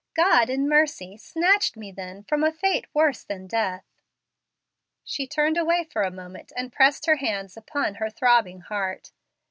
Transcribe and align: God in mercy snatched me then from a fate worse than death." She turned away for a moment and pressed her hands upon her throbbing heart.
God 0.15 0.49
in 0.49 0.67
mercy 0.67 1.15
snatched 1.15 1.77
me 1.77 1.91
then 1.91 2.23
from 2.23 2.43
a 2.43 2.51
fate 2.51 2.85
worse 2.91 3.23
than 3.23 3.45
death." 3.45 3.85
She 5.03 5.27
turned 5.27 5.59
away 5.59 5.83
for 5.83 6.01
a 6.01 6.09
moment 6.09 6.51
and 6.55 6.73
pressed 6.73 7.05
her 7.05 7.17
hands 7.17 7.55
upon 7.55 7.93
her 8.01 8.09
throbbing 8.09 8.61
heart. 8.61 9.11